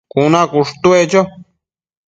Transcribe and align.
cuna 0.11 0.41
cushtuec 0.51 1.07
cho 1.11 1.21